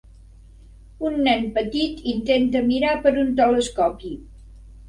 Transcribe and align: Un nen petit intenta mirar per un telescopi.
Un 1.09 1.19
nen 1.27 1.45
petit 1.59 2.01
intenta 2.13 2.65
mirar 2.73 2.97
per 3.05 3.15
un 3.25 3.31
telescopi. 3.43 4.15